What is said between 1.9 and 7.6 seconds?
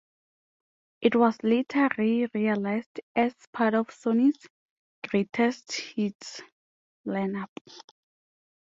re-released as part of Sony's "Greatest Hits" line-up.